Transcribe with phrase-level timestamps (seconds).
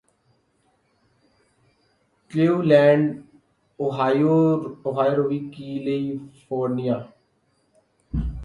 [2.31, 3.05] Cleveland
[3.79, 4.37] Ohio
[5.01, 6.97] Aruvi California